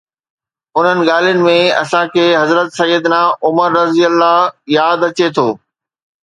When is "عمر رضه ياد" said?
3.51-4.99